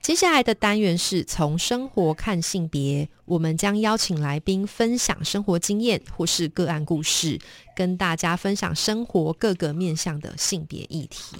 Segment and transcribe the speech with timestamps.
[0.00, 7.38] 接下来的单元是从生活看性别，我们将邀请来宾分享生活经验或是个案故事，
[7.76, 11.36] 跟大家分享生活各个面向的性别议题。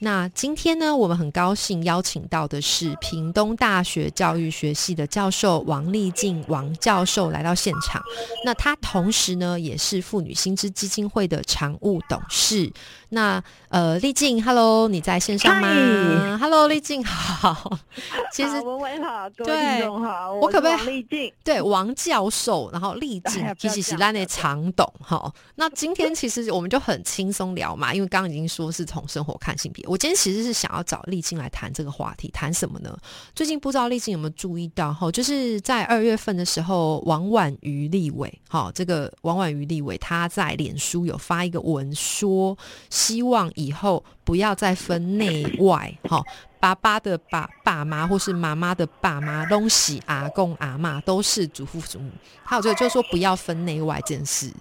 [0.00, 8.00] 那今天呢，我们很高兴邀请到的是屏东大学教育学系的教授王丽静王教授来到现场。
[8.44, 12.72] 那他同时呢，也是妇女新知基金会的常务董事。
[13.10, 17.78] 那呃，丽静，Hello，你在线上吗？Hello，丽静，好。
[18.32, 21.32] 其实文文好，各位听众好，我可不可以王丽静？
[21.42, 25.32] 对，王教授，然后丽静，其实是咱的常懂哈。
[25.56, 29.84] 那今天其实我们就很轻松聊嘛，因为刚刚已经说是从生活看性别。
[29.88, 32.96] 我今天其实是想要找丽静来谈这个话题，谈什么呢？
[33.34, 42.56] 最近不知道丽静有没有注意到哈，就是在二月份的时候，王婉瑜立委，哈，这个王婉瑜立委他在脸书有发一个文说。
[42.98, 46.20] 希望以后不要再分内外，哈，
[46.58, 52.10] 爸爸的爸爸妈或是妈妈的爸妈，东西阿公阿妈都是祖父祖母。
[52.42, 54.52] 还有这个就是说不要分内外这件事。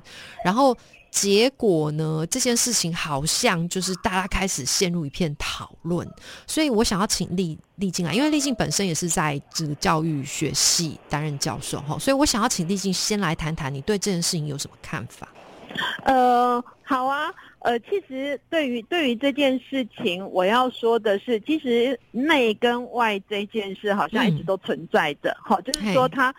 [0.45, 0.77] 然后
[1.09, 6.07] 结果呢，这件事情好像就是大家开始陷入一片讨论。
[6.45, 15.27] 所以我想要请丽丽静来，因为丽静本身也是在这个教育学系担任教授，哈，所以我想要请丽静先来谈谈你对这件事情有什么看法。
[16.05, 17.33] 呃，好啊。
[17.59, 26.33] 呃，其实对于对于这件事情，我要说的是，其实内跟外这件事好像一直都存在着，好，就是说它。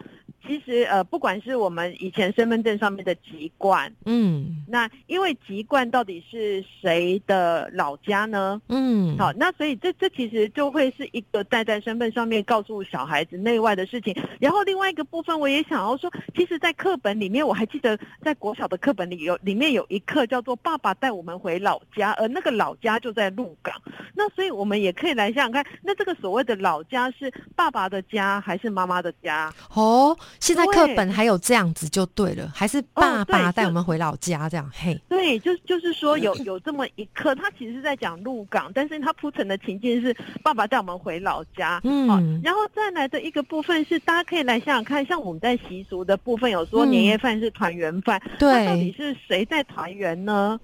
[0.46, 8.60] 其实呃，不管是我们以前身份证上面的籍贯，嗯，那因为籍贯到底是谁的老家呢？
[8.68, 14.16] 嗯，好，那所以这这其实就会是一个带在身份上面告诉小孩子内外的事情。
[14.40, 23.74] 然后另外一个部分，我也想要说，其实，在课本里面，我还记得在国小的课本里有里面有一课叫做《爸爸带我们回老家》，而那个老家就在鹿港。
[24.14, 29.52] 那所以我们也可以来想想看，那这个所谓的老家是爸爸的家还是妈妈的家？
[29.74, 30.16] 哦。
[30.40, 34.70] 现在课本还有这样子就对了，还是爸爸带我们回老家这样？
[34.72, 41.80] 嘿，对，就就是说有有这么一课，他其实是在讲鹿港，但是他铺陈的情境是爸爸带我们回老家。
[41.84, 50.58] 嗯，然后再来的一个部分是，大家可以来想想看，像我们在习俗的部分有说年夜饭是团圆饭，对，到底是谁在团圆呢？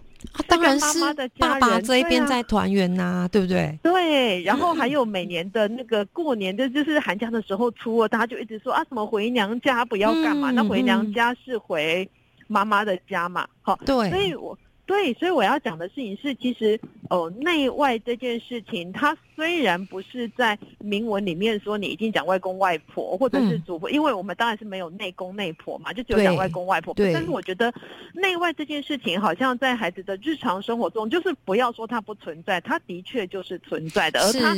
[0.48, 0.98] 当然是
[1.38, 3.78] 爸爸这一边在团圆呐，对不对？
[3.82, 10.50] 对，然后还有每年的那个过年的，就是寒假的时候初二，大家就一直说啊，什么回娘家不要干嘛？
[10.50, 12.08] 那回娘家是回
[12.46, 13.46] 妈妈的家嘛？
[13.62, 14.56] 好，对，所以我。
[14.86, 16.78] 对，所以我要讲的事情是，其实
[17.08, 26.92] 哦，内外这件事情，它虽然不是在明文里面说你一定讲外公外婆或者是祖父，因为我们当然是没有内公内婆嘛，就只有讲外公外婆。
[26.92, 27.12] 对。
[27.14, 27.72] 但是我觉得
[28.12, 34.54] 内外这件事情，好像在孩子的日常生活中，就是不要说它不存在，它的确就是存在的，而它。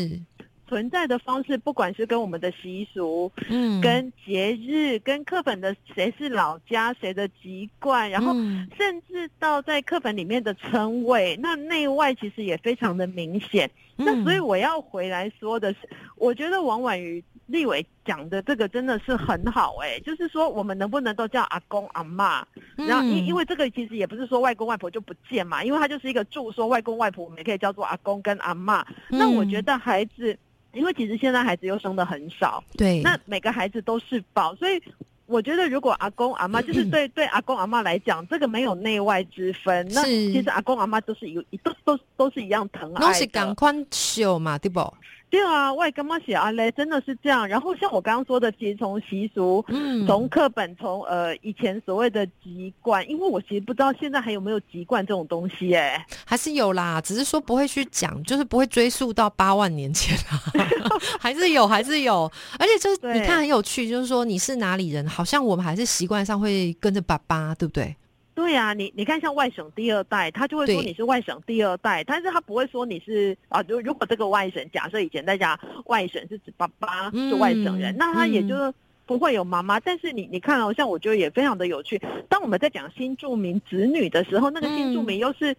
[0.69, 8.35] 存在的方式，不管是跟我们的习俗，嗯，跟节日，跟课本的谁是老家，谁的籍贯，然后
[8.77, 13.71] 甚至到在课本里面的称谓，那内外其实也非常的明显。
[13.99, 15.79] 那所以我要回来说的是，
[16.17, 22.47] 我觉得王婉瑜立伟讲的这个真的是很好，哎，就是说我们能不能都叫阿公阿妈？
[22.77, 28.85] 然后因因为这个其实也不是说外公外婆就不见嘛，因为他就是一个注说外公外婆，我们也可以叫做阿公跟阿妈。
[29.09, 30.37] 那我觉得孩子。
[30.77, 34.81] 因为其实现在孩子又生的很少，对，那每个孩子都是宝，所以
[35.27, 44.81] 我觉得如果阿公阿妈 就是对对阿公阿妈来讲，这个没有内外之分，那其实阿公阿妈都是一都都都是一样疼爱的，都是赶快秀嘛，对不？
[45.29, 46.71] 对啊，我也干嘛写啊嘞？
[46.73, 47.47] 真的是这样。
[47.47, 60.67] 然后像我刚刚说的，其实从习俗，嗯，从课本，从呃以前所谓的籍贯，因为我其实不知道现在还有没有籍贯这种东西，哎，还是有啦，只是说不会去讲，就是不会追溯到八万年前啦，
[61.21, 62.31] 还是有，还是有。
[62.59, 67.95] 而且就是你看很有趣，就是说你是哪里人，好像我们还是习惯上会跟着爸爸，对不对？
[68.37, 78.73] 对呀，你你看像外省第二代，他就会说你是外省第二代，但是他不会说你是啊，如如果这个外省，假设以前大家外省是指爸爸是外省人，那他也就
[79.07, 79.81] 不会有妈妈。
[79.81, 81.99] 但是你你看哦，像我觉得也非常的有趣，
[82.29, 85.57] 当我们在讲新住民子女的时候，那个新住民又是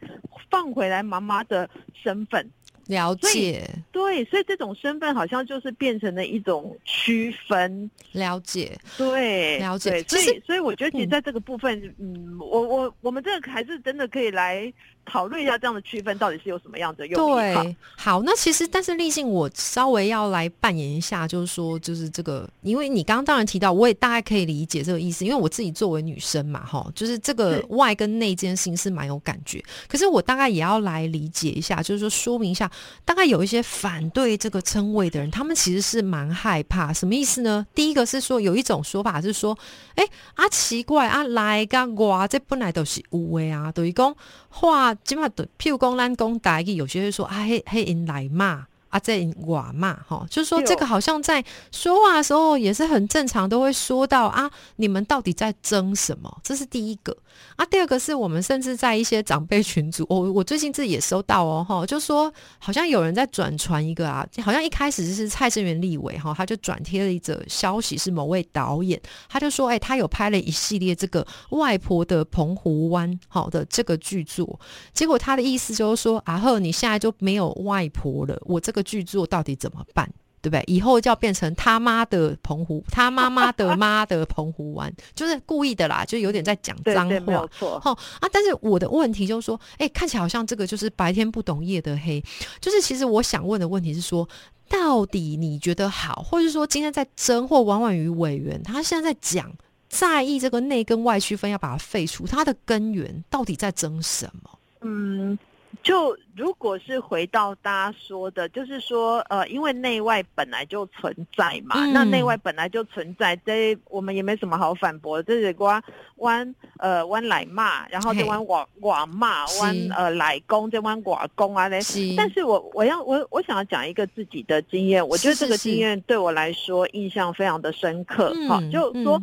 [0.51, 2.47] 放回来妈妈的身份。
[2.85, 7.89] 了解，对，所以这种身份好像就是变成了一种区分。
[8.11, 10.03] 了解，对，了解。
[10.03, 14.71] 所以，所以我觉得，其实在这个部分，嗯，我我我们这个还是真的可以来
[15.03, 17.33] 讨论一下这样的区分到底是有什么样的用意。
[17.41, 29.63] 对，好，那其实，但是立信，我稍微要来扮演一下，就是说，就是这个，因为你刚刚当然提到，我也大概可以理解这个意思，因为我自己作为女生嘛，哈，就是这个外跟内这件事情是蛮有感觉。
[29.87, 32.69] 可是我大概也要来理解一下，就是说说明一下。
[33.05, 36.91] 大概有一些反反对这个称谓的人，他们其实是蛮害怕。
[36.91, 37.65] 什么意思呢？
[37.73, 39.57] 第一个是说，有一种说法是说，
[39.95, 40.05] 哎
[40.35, 44.13] 啊奇怪啊，来噶我这本来都是有的啊，等于讲
[44.49, 48.65] 话，起码的，譬如讲咱讲大意，有些人说啊，嘿嘿，因来骂。
[48.89, 56.37] 啊，在瓦嘛，哈，就是说这个好像在说话的时候也是很正常，都会说到啊，你们到底在争什么？
[56.43, 57.15] 这是第一个
[57.55, 57.65] 啊。
[57.65, 74.59] 第二个是我们甚至在一些长辈群组，我我最近自己也收到哦，哈，就说好像有人在转传一个啊，好像一开始是蔡正元立委哈，他就转贴了一则消息，是某位导演，他就说，哎，他有拍了一系列这个外婆的澎湖湾好的这个剧作，
[74.93, 78.87] 结果他的意思就是说，啊呵，你现在就没有外婆了，我这个。
[78.87, 80.09] 剧作到底怎么办？
[80.41, 80.63] 对不对？
[80.65, 87.45] 以后就要变成他妈的澎湖，他妈妈的妈的澎湖湾，就是故意的啦，就有点在讲脏话。
[87.59, 87.77] 错。
[87.81, 87.91] 哈
[88.21, 88.29] 啊！
[88.31, 92.23] 但是我的问题就是说，哎，看起来好像这个就是白天不懂夜的黑。
[92.61, 94.25] 就是其实我想问的问题是说，
[94.69, 99.51] 到底你觉得好，或者说今天在争或婉婉于委员，他现在在讲
[99.89, 104.59] 在意这个内跟外区分，要把它废除，它的根源到底在争什么？
[104.81, 105.37] 嗯。
[105.83, 115.21] 就如果是回到大家说的，就是说，呃，因为内外本来就存在嘛，那内外本来就存在，这我们也没什么好反驳。
[115.23, 115.81] 这是关
[116.17, 121.79] 弯呃弯来骂，然后这弯寡寡骂，弯呃来攻这弯寡攻啊嘞。
[122.17, 128.33] 但是我我要我我想要讲一个自己的经验，我觉得这个经验对我来说印象非常的深刻。
[128.49, 129.21] 好，就说。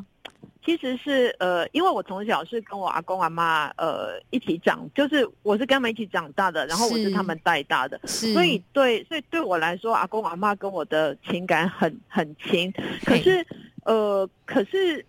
[0.65, 12.73] 其实是呃，因为我从小是跟我阿公阿妈呃一起长，就是我是跟他们一起长大的，然后我是他们带大的，所以对，所以对我来说，阿公阿妈跟我的情感很很亲。
[13.05, 13.47] 可是
[13.85, 15.05] 呃，可是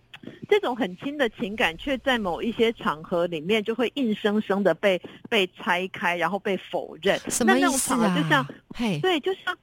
[0.48, 5.00] 这种很亲的情感，却在某一些场合里面就会硬生生的被
[5.30, 7.18] 被拆开，然后被否认。
[7.30, 8.14] 什么意思啊？
[8.14, 8.46] 就像，
[9.00, 9.56] 对，就像。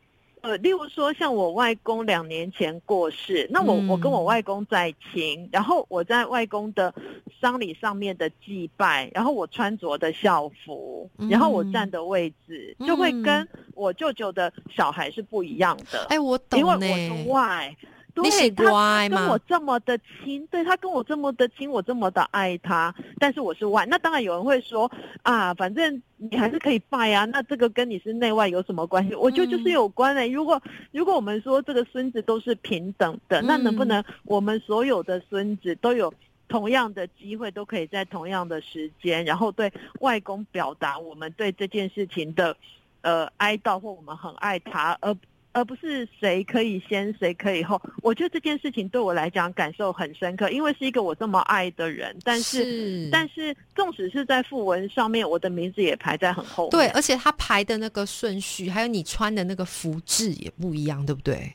[0.43, 6.93] 呃，例如说，像我外公两年前过世，那我我跟我外公在亲，然后我在外公的
[7.39, 16.07] 丧礼上面的祭拜，然后我穿着的校服，然后我站的位置，就会跟我舅舅的小孩是不一样的。
[16.09, 17.73] 哎，我懂因为我是外。
[18.13, 24.89] 对他跟我这么的亲，对他跟我这么的亲，我这么的爱他，但是我是外，那当然有人会说
[25.23, 29.15] 啊，反正你还是可以拜啊，那这个跟你是内外有什么关系？
[29.15, 30.27] 我觉得就是有关的。
[30.27, 30.61] 如果
[30.91, 36.13] 如果我们说这个孙子都是平等的，那能不能我们所有的孙子都有
[36.47, 42.55] 同样的机会，都可以在同样的时间，然后对外公表达我们对这件事情的
[43.01, 45.15] 呃哀悼，或我们很爱他，而。
[45.53, 47.81] 而不是谁可以先，谁可以后。
[48.01, 56.69] 我觉得这件事情对我来讲感受很深刻，因为是一个我这么爱的人，但是但是纵使是在副文上面，我的名字也排在很后。
[56.69, 61.53] 对，而且他排的那个顺序，还有你穿的那个服制也不一样，对不对？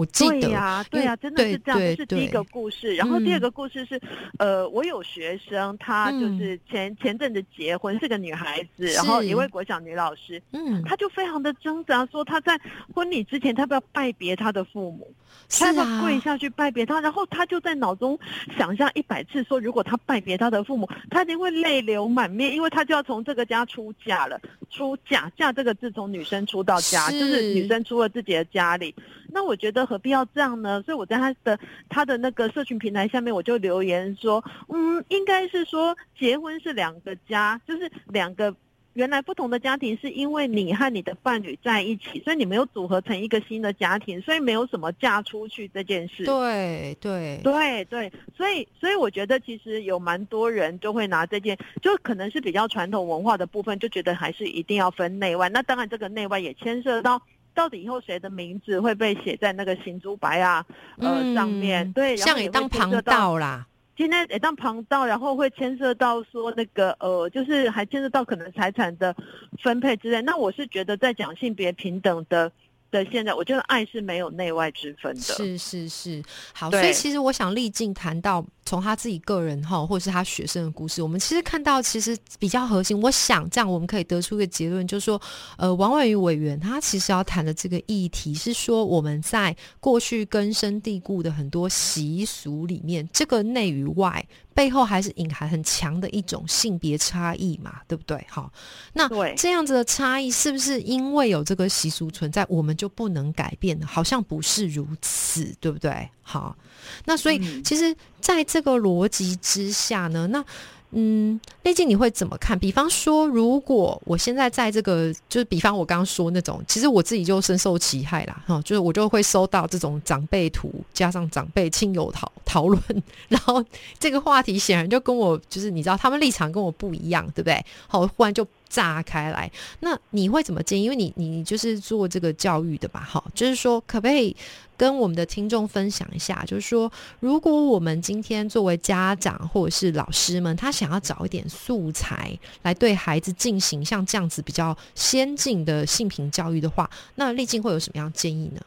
[0.00, 1.78] 我记得，对呀，对呀，真的是这样。
[1.78, 4.00] 这是第一个故事，然后第二个故事是，
[4.38, 12.58] 呃，我有学生，她就是前前阵子结婚，是个女孩子，然后一位国小女老师，嗯，她就非常的挣扎，说她在
[12.94, 15.12] 婚礼之前，她不要拜别她的父母，
[15.50, 18.18] 她要跪下去拜别她，然后她就在脑中
[18.56, 24.40] 想象一百次，说如果她拜别她的父母，她一定会泪流满面，因为她就要从这个家出嫁了，
[24.70, 28.94] 出嫁嫁这个字从女生出到家，就是女生出了自己的家里。
[29.32, 30.80] 那我觉得何必要这样呢？
[30.82, 38.54] 所以我在他的他的那个社群平台下面，我就留言说，嗯，应该是说结婚是两个家，就是两个
[38.92, 46.24] 原来不同的家庭，是因为你和你的伴侣在一起，所以你们有组合成一个新的家庭，所以没有什么嫁出去这件事。
[46.24, 55.48] 对对对对，所以所以我觉得其实有蛮多人就会拿这件，就可能是比较传统文化的部分，就觉得还是一定要分内外。
[55.48, 57.20] 那当然这个内外也牵涉到。
[57.60, 60.64] 到底以后谁的名字会被写在那个行珠白啊
[60.96, 61.92] 呃上面？
[61.92, 63.66] 对，像也当旁道啦。
[63.94, 69.14] 今天也当旁道，然后会牵涉到说那个呃，就是还牵涉到可能财产的
[69.62, 70.22] 分配之类。
[70.22, 72.50] 那我是觉得在讲性别平等的。
[72.90, 75.20] 的现在，我觉得爱是没有内外之分的。
[75.20, 76.20] 是是是，
[76.52, 83.02] 好，所以其实我想历尽谈到，从他自己个人哈，或者是他学生的故事，我们其实看到其实比较核心。
[83.02, 85.20] 我想这样我们可以得出一个结论，就是说，
[85.58, 94.24] 呃，王伟瑜委员他其实要谈的这个议题是说，我们在过去根深蒂固的很多习俗里面，这个内与外
[94.54, 98.24] 背后还是隐含很强的一种性别差异嘛，对不对？
[98.28, 98.52] 好，
[98.92, 103.86] 那这样子的差异是不是因为有这个习俗存在，我们就不能改变呢？
[103.88, 106.08] 好像不是如此，对不对？
[106.22, 106.56] 好。
[107.04, 110.44] 那所以，其实在这这个逻辑之下呢，那
[110.90, 112.58] 嗯，丽静你会怎么看？
[112.58, 122.82] 比方说，如果我现在在这个，就是比方我刚刚说那种，其实我自己就深受其害啦，哈，就是我就会收到这种长辈图，加上长辈亲友讨讨论，
[123.28, 123.64] 然后
[123.98, 127.64] 这个话题显然就跟我就是你知道，他们立场跟我不一样，对不对？
[127.86, 128.46] 好，忽然就。
[128.70, 129.50] 炸开来，
[129.80, 130.84] 那你会怎么建议？
[130.84, 134.34] 因为你你就是做这个教育的吧，哈，就是说可不可以
[134.76, 136.42] 跟我们的听众分享一下？
[136.46, 148.62] 就是说，如果我们今天作为家长或者是老师们，他想要找一点素材来对孩子进行像这样子比较先进的性平教育的话，那丽静会有什么样建议呢？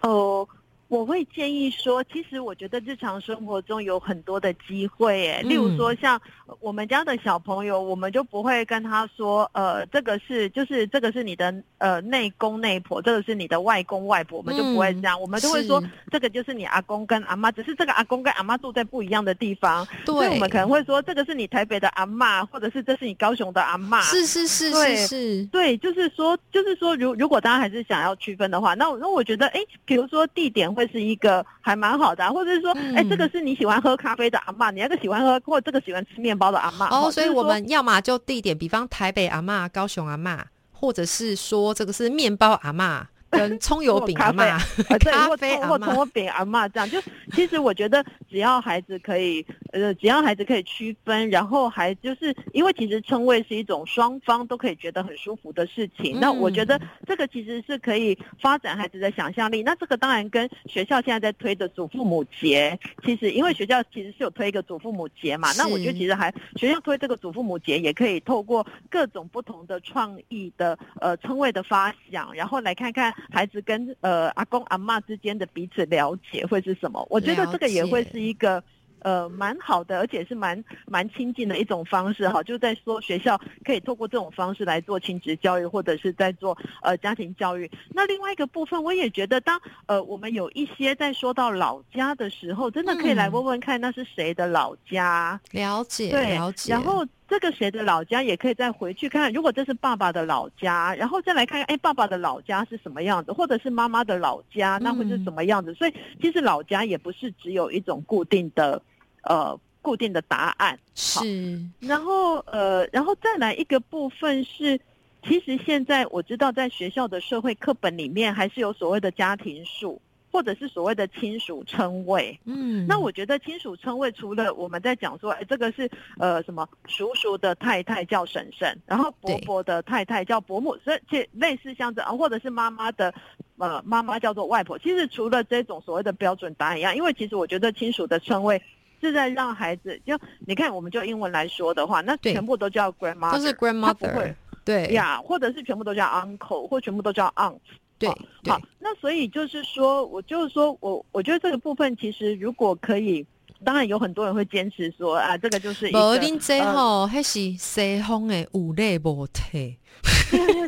[0.00, 0.48] 哦。
[0.88, 6.20] 我会建议说，其实我觉得日常生活中有很多的机会，哎，例如说像
[6.60, 30.75] 我们家的小朋友，我们就不会跟他说，呃，这个是就是这个是你的呃内公内婆，这个是你的外公外婆，我们就不会这样，我们就会说这个就是你阿公跟阿妈，只是这个阿公跟阿妈住在不一样的地方，所以我们可能会说这个是你台北的阿妈，或者是这是你高雄的阿妈，是是是是是，对，就是说就是说，如如果大家还是想要区分的话，那那我觉得，哎，比如说地点。
[30.76, 36.86] 会是一个还蛮好的，或者是说，哎，这个是你喜欢喝咖啡的阿妈，你那个喜欢喝，或这个喜欢吃面包的阿妈。
[36.90, 43.08] 哦，所以我们要么就地点，比方台北阿妈、高雄阿妈，或者是说这个是面包阿妈。
[43.36, 44.58] 跟葱油饼阿妈，
[45.00, 47.00] 咖啡或葱油饼阿妈这样，就
[47.32, 56.18] 其实我觉得只要孩子可以，呃，只要孩子可以区分，然后还就是因为其实称谓是一种双方都可以觉得很舒服的事情。
[56.20, 59.62] 那我觉得这个其实是可以发展孩子的想象力。
[59.62, 65.52] 那这个当然跟学校现在在推的祖父母节，其实因为学校其实是有推一个祖父母节嘛。
[65.58, 73.12] 那我觉得其实还学校推这个祖父母节，也可以透过各种不同的创意的呃称谓的发想，然后来看看。
[73.30, 77.06] 孩子跟呃阿公阿妈之间的彼此了解会是什么？
[77.10, 78.62] 我觉得这个也会是一个
[79.00, 82.42] 呃蛮好的，而且是蛮蛮亲近的一种方式哈。
[82.42, 87.70] 就在说学校可以透过这种方式来做亲子教育，或者是在做呃家庭教育。
[87.90, 97.06] 那另外一个部分，我也觉得当呃我们有一些在说到老家的时候，真的可以来问问看那是谁的老家，了解，了解，然后。
[97.28, 105.74] 这个谁的老家也可以再回去看，如果这是爸爸的老家，然后再来看看，哎，爸爸的老家是什么样子，或者是妈妈的老家，那会是什么样子？
[105.74, 108.80] 所以其实老家也不是只有一种固定的，
[109.22, 110.78] 呃，固定的答案。
[110.94, 111.60] 是。
[111.80, 114.80] 然后呃，然后再来一个部分是，
[115.24, 120.00] 其实现在我知道在学校的社会课本里面还是有所谓的家庭树。
[120.36, 133.14] 或者是所谓的亲属称谓，嗯，那我觉得亲属称谓除了我们在讲说，哎，这个是呃什么叔叔的太太叫婶婶，然后伯伯的太太叫伯母，所以类似像这啊，或者是妈妈的
[133.56, 134.78] 呃妈妈叫做外婆。
[134.78, 138.60] 其实除了这种所谓的标准答案一样，因为其实我觉得亲属的称谓
[139.00, 144.34] 是在让孩子就你看，我们就英文来说的话，那全部都叫 grandma，都是 grandmother，
[144.66, 147.58] 对呀，或者是全部都叫 uncle，或全部都叫 aunt。
[147.98, 148.08] 对，
[148.44, 153.24] 好，那所以就是说，我就是说我，我觉得这个部分其实如果可以，
[153.64, 159.78] 当然有很多人会坚持说啊，这个就是一个，无恁这吼，还是西方的五类模体。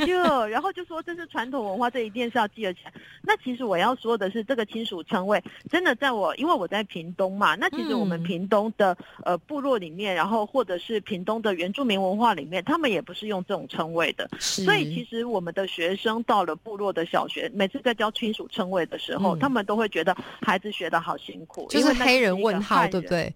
[0.06, 2.92] 就 然后就说这是传统文化，这一定是要记得起来。
[3.22, 7.54] 那其实我要说的是，这个亲属称谓真的在我，因为我在屏东嘛。
[7.56, 14.28] 那其实我们屏东的呃部落里面，然后或者是屏东的原住民文化里面，他们也不是用这种称谓的。
[14.38, 23.34] 所以其实我们的学生到了部落的小学，每次在教亲属称谓的时候，他们都会觉得孩子学的好辛苦，就是黑人问号，对不对？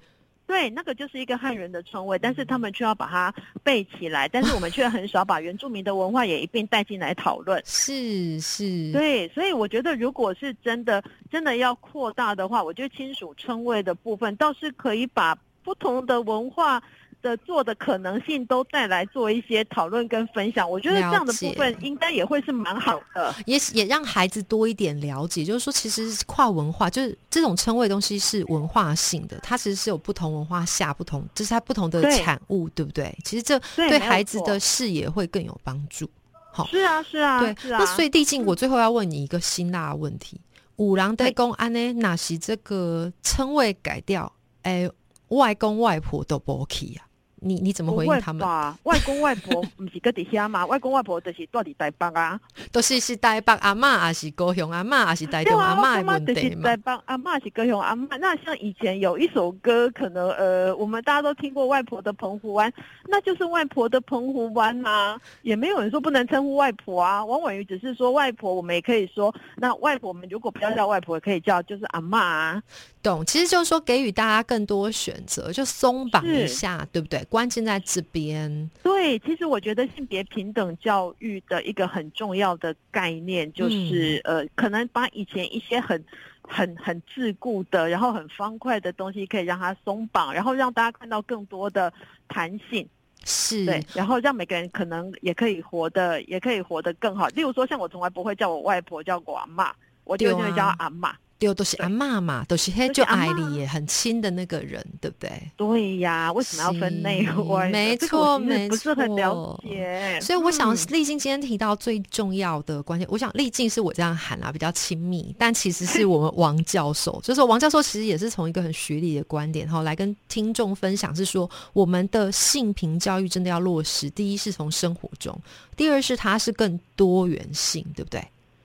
[0.53, 7.59] 对，那个就是一个汉人的称谓，但是他们却要把它背起来，但是我们却很少把原住民的文化也一并带进来讨论。
[7.65, 16.83] 是是，对，所以我觉得，如果是真的真的要扩大的话，我觉得亲属称谓的部分倒是可以把不同的文化。
[17.23, 33.17] 的做的可能性都带来做一些讨论跟分享，我觉得这样的部分应该也会是蛮好的，也也让孩子多一点了解，就是说其实跨文化就是这种称谓东西是文化性的，它其实是有不同文化下不同，这是它不同的产物，对不对？
[33.25, 36.11] 其实这对孩子的视野会更有帮助。
[36.53, 40.41] 好，是啊，是啊，对，是啊那所以毕竟，我最后要问你一个辛辣的问题：
[40.77, 41.93] 五郎对公安呢？
[41.95, 44.33] 哪些这个称谓改掉？
[44.63, 44.91] 哎。
[45.29, 47.09] 外公外婆都不 OK 啊。
[47.43, 48.47] 你你怎么回应他们？
[48.85, 50.65] 外公外婆不是搁底下吗？
[50.67, 56.63] 外公外婆就是住伫台北啊， 都是是台北阿妈，还是高雄阿妈，还是台中阿妈的问题嘛？
[56.71, 58.17] 台北阿妈是高雄阿妈。
[58.19, 62.71] 那像以前有一首歌，可能呃，我们大家都听过《外婆的澎湖湾》，
[63.09, 65.19] 那就是外婆的澎湖湾呐。
[65.43, 67.25] 也没有人说不能称呼外婆啊。
[67.25, 72.63] 王婉瑜只是说外婆，我们也可以说，那外婆我们如果不要叫外婆，可以叫就是阿妈啊。
[73.03, 77.25] 懂，其实就是说给予大家更多选择，就松绑一下，对不对？
[77.25, 78.71] 关键在这边。
[78.83, 86.03] 对，其实我觉得性别平等教育的一个很重要的概念，就是呃，可能把以前一些很、
[86.43, 91.93] 很、很桎梏的，然后很方块的东西，可以让它松绑，然后让大家看到更多的
[92.29, 92.89] 弹性。
[93.25, 97.29] 是，对，然后让每个人可能也可以活得，也可以活得更好。
[97.29, 99.73] 例如说，像我从来不会叫我外婆叫我阿妈，
[100.05, 101.15] 我就会叫阿妈。
[101.55, 105.31] 都是阿妈嘛，都是嘿就爱你很亲的那个人，对不对？
[105.57, 107.71] 对呀，为什么要分内外？
[107.71, 110.21] 没错，没错，不是很了解。
[110.21, 124.11] 所以我想，丽静今天提到最重要的关键，我想丽静是我这样喊啊，比较亲密，但其实是我们王教授，就是王教授其实也是从一个很学理的观点，哈，来跟听众分享，是说我们的性平教育真的要落实。
[124.11, 125.39] 第一是从生活中，
[125.77, 128.23] 第二是它是更多元性，对不对？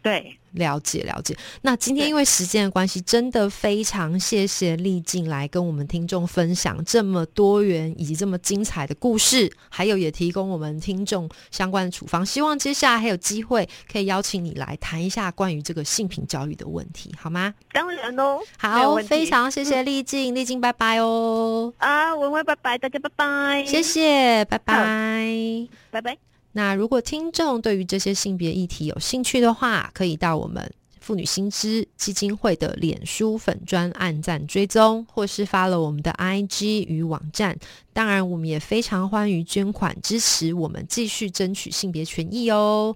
[0.08, 0.38] 对。
[0.54, 12.26] 了解了解，那今天因为时间的关系，真的非常谢谢丽静来跟我们听众分享这么多元以及这么精彩的故事，还有也提供我们听众相关的处方。
[12.26, 17.54] 希望接下来还有机会可以邀请你来谈一下关于这个性品教育的问题，好吗？
[17.72, 21.72] 当然哦，好，非常谢谢丽静，丽静拜拜哦。
[21.78, 26.18] 啊，文文拜拜，大家拜拜，谢谢，拜拜，拜拜。
[26.58, 37.56] 那如果听众对于这些性别议题有兴趣的话，可以到我们妇女新知基金会的脸书粉专按赞追踪，或是发了我们的 IG 与网站。
[37.94, 42.96] 当然，我们也非常欢迎捐款支持我们，继续争取性别权益哦。